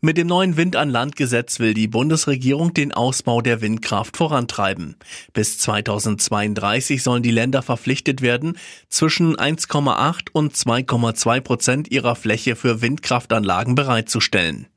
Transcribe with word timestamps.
Mit 0.00 0.16
dem 0.16 0.28
neuen 0.28 0.56
Wind 0.56 0.76
an 0.76 0.90
Land 0.90 1.16
Gesetz 1.16 1.58
will 1.58 1.74
die 1.74 1.88
Bundesregierung 1.88 2.72
den 2.72 2.92
Ausbau 2.92 3.40
der 3.40 3.60
Windkraft 3.60 4.16
vorantreiben. 4.16 4.94
Bis 5.32 5.58
2032 5.58 7.02
sollen 7.02 7.24
die 7.24 7.32
Länder 7.32 7.62
verpflichtet 7.62 8.22
werden, 8.22 8.56
zwischen 8.88 9.34
1,8 9.34 10.28
und 10.32 10.54
2,2 10.54 11.40
Prozent 11.40 11.90
ihrer 11.90 12.14
Fläche 12.14 12.54
für 12.54 12.80
Windkraftanlagen 12.80 13.74
bereitzustellen. 13.74 14.68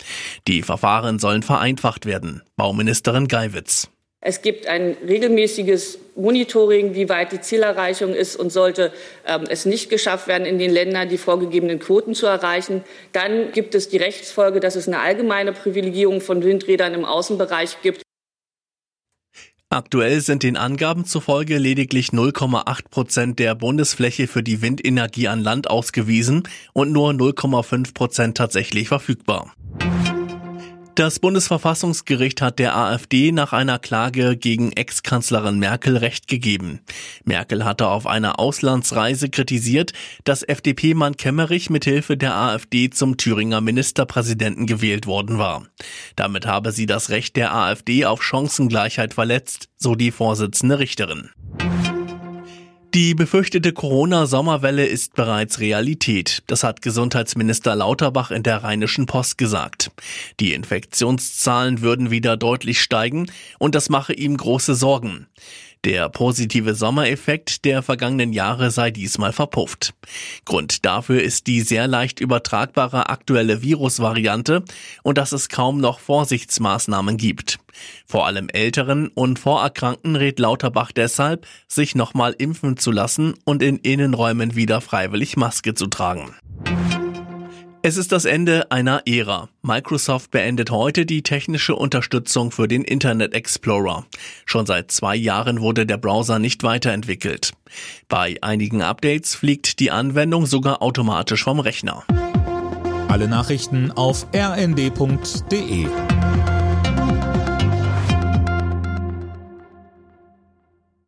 Die 0.48 0.64
Verfahren 0.64 1.20
sollen 1.20 1.44
vereinfacht 1.44 2.08
werden. 2.08 2.42
Bauministerin 2.56 3.28
Geiwitz. 3.28 3.92
Es 4.24 4.44
gibt 4.44 4.68
ein 4.68 4.96
regelmäßiges 5.08 5.98
Monitoring, 6.16 6.94
wie 6.94 7.10
weit 7.10 7.32
die 7.32 7.42
Zielerreichung 7.42 8.14
ist 8.14 8.36
und 8.36 8.52
sollte 8.52 8.94
ähm, 9.28 9.46
es 9.50 9.66
nicht 9.66 9.90
geschafft 9.90 10.28
werden, 10.28 10.46
in 10.46 10.60
den 10.60 10.70
Ländern 10.70 11.10
die 11.10 11.18
vorgegebenen 11.18 11.80
Quoten 11.80 12.14
zu 12.14 12.28
erreichen, 12.28 12.84
dann 13.14 13.52
gibt 13.52 13.74
es 13.74 13.90
die 13.90 13.98
Rechtsfolge, 13.98 14.60
dass 14.60 14.76
es 14.76 14.88
eine 14.88 15.00
allgemeine 15.00 15.54
Privilegierung 15.54 16.22
von 16.22 16.44
Windrädern 16.44 16.94
im 16.94 17.04
Außenbereich 17.04 17.78
gibt. 17.82 18.04
Aktuell 19.74 20.20
sind 20.20 20.44
den 20.44 20.58
Angaben 20.58 21.06
zufolge 21.06 21.58
lediglich 21.58 22.10
0,8 22.10 22.90
Prozent 22.92 23.40
der 23.40 23.56
Bundesfläche 23.56 24.28
für 24.28 24.44
die 24.44 24.62
Windenergie 24.62 25.30
an 25.30 25.40
Land 25.40 25.70
ausgewiesen 25.70 26.44
und 26.74 26.92
nur 26.92 27.12
0,5 27.12 27.94
Prozent 27.94 28.38
tatsächlich 28.38 28.90
verfügbar. 28.90 29.54
Das 30.96 31.20
Bundesverfassungsgericht 31.20 32.42
hat 32.42 32.60
der 32.60 32.76
AfD 32.76 33.32
nach 33.32 33.54
einer 33.54 33.80
Klage 33.80 34.36
gegen 34.36 34.74
Ex-Kanzlerin 34.74 35.58
Merkel 35.58 35.96
Recht 35.96 36.28
gegeben. 36.28 36.82
Merkel 37.24 37.64
hatte 37.64 37.88
auf 37.88 38.06
einer 38.06 38.40
Auslandsreise 38.40 39.30
kritisiert, 39.30 39.94
dass 40.26 40.44
FDP-Mann 40.44 41.16
Kemmerich 41.16 41.70
mithilfe 41.70 42.18
der 42.18 42.36
AfD 42.36 42.90
zum 42.90 43.16
Thüringer 43.16 43.62
Ministerpräsidenten 43.62 44.68
gewählt 44.68 45.08
worden 45.08 45.38
war. 45.38 45.66
Damit 46.18 46.46
habe 46.46 46.74
sie 46.74 46.88
das 46.88 47.10
Recht 47.10 47.38
der 47.38 47.56
AfD 47.56 48.06
auf 48.06 48.22
Chancengleichheit 48.22 49.14
verletzt, 49.14 49.70
so 49.78 49.96
die 49.96 50.12
Vorsitzende 50.12 50.78
Richterin. 50.80 51.30
Die 52.94 53.16
befürchtete 53.16 53.72
Corona-Sommerwelle 53.72 54.86
ist 54.86 55.14
bereits 55.16 55.62
Realität. 55.62 56.44
Das 56.48 56.66
hat 56.66 56.82
Gesundheitsminister 56.82 57.74
Lauterbach 57.74 58.32
in 58.32 58.44
der 58.44 58.66
Rheinischen 58.66 59.06
Post 59.06 59.38
gesagt. 59.38 59.92
Die 60.42 60.52
Infektionszahlen 60.52 61.80
würden 61.80 62.12
wieder 62.12 62.36
deutlich 62.36 62.82
steigen 62.82 63.32
und 63.60 63.76
das 63.76 63.88
mache 63.88 64.12
ihm 64.12 64.36
große 64.36 64.76
Sorgen. 64.76 65.28
Der 65.84 66.10
positive 66.10 66.76
Sommereffekt 66.76 67.66
der 67.66 67.82
vergangenen 67.82 68.34
Jahre 68.34 68.70
sei 68.70 68.92
diesmal 68.92 69.34
verpufft. 69.34 69.96
Grund 70.46 70.86
dafür 70.86 71.24
ist 71.24 71.48
die 71.48 71.62
sehr 71.62 71.88
leicht 71.88 72.20
übertragbare 72.20 73.10
aktuelle 73.10 73.64
Virusvariante 73.64 74.64
und 75.02 75.18
dass 75.18 75.32
es 75.32 75.50
kaum 75.50 75.82
noch 75.82 76.00
Vorsichtsmaßnahmen 76.00 77.18
gibt. 77.18 77.58
Vor 78.06 78.28
allem 78.28 78.50
Älteren 78.50 79.08
und 79.08 79.40
Vorerkrankten 79.40 80.16
rät 80.16 80.38
Lauterbach 80.38 80.92
deshalb, 80.92 81.48
sich 81.68 81.96
nochmal 81.96 82.36
impfen 82.38 82.78
zu 82.78 82.92
lassen 82.92 83.34
und 83.44 83.64
in 83.64 83.78
Innenräumen 83.78 84.56
wieder 84.56 84.82
freiwillig 84.82 85.36
Maske 85.36 85.74
zu 85.74 85.88
tragen. 85.88 86.36
Es 87.84 87.98
ist 87.98 88.12
das 88.12 88.26
Ende 88.26 88.70
einer 88.70 89.02
Ära. 89.08 89.50
Microsoft 89.64 90.30
beendet 90.30 90.70
heute 90.70 91.08
die 91.08 91.24
technische 91.24 91.76
Unterstützung 91.76 92.52
für 92.52 92.68
den 92.68 92.84
Internet 92.84 93.34
Explorer. 93.34 94.06
Schon 94.46 94.68
seit 94.68 94.92
zwei 94.92 95.16
Jahren 95.16 95.62
wurde 95.62 95.88
der 95.88 95.98
Browser 95.98 96.38
nicht 96.38 96.62
weiterentwickelt. 96.62 97.54
Bei 98.08 98.38
einigen 98.44 98.84
Updates 98.84 99.34
fliegt 99.34 99.80
die 99.80 99.90
Anwendung 99.90 100.46
sogar 100.46 100.84
automatisch 100.84 101.44
vom 101.44 101.60
Rechner. 101.60 102.04
Alle 103.08 103.28
Nachrichten 103.28 103.92
auf 103.92 104.28
rnd.de 104.32 105.88